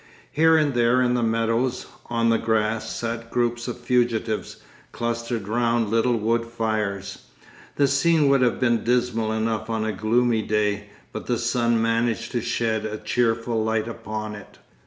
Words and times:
Here 0.31 0.57
and 0.57 0.73
there 0.73 0.99
in 0.99 1.13
the 1.13 1.21
meadows, 1.21 1.85
on 2.09 2.29
the 2.29 2.39
grass, 2.39 2.89
sat 2.91 3.29
groups 3.29 3.67
of 3.67 3.77
fugitives, 3.77 4.55
clustered 4.91 5.47
around 5.47 5.91
little 5.91 6.17
wood 6.17 6.47
fires. 6.47 7.25
The 7.75 7.87
scene 7.87 8.27
would 8.29 8.41
have 8.41 8.59
been 8.59 8.83
dismal 8.83 9.31
enough 9.31 9.69
on 9.69 9.85
a 9.85 9.93
gloomy 9.93 10.41
day, 10.41 10.89
but 11.13 11.27
the 11.27 11.37
sun 11.37 11.79
managed 11.79 12.31
to 12.31 12.41
shed 12.41 12.83
a 12.83 12.97
cheerful 12.97 13.63
light 13.63 13.87
upon 13.87 14.33
it. 14.33 14.57